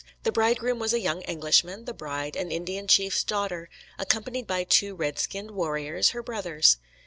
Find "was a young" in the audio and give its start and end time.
0.79-1.21